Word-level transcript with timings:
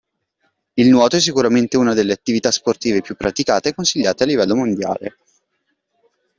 Il 0.73 0.89
nuoto 0.89 1.17
è 1.17 1.19
sicuramente 1.19 1.77
uno 1.77 1.93
delle 1.93 2.13
attività 2.13 2.49
sportive 2.49 3.01
più 3.01 3.15
praticate 3.15 3.69
e 3.69 3.75
consigliate 3.75 4.23
a 4.23 4.25
livello 4.25 4.55
modiale. 4.55 5.17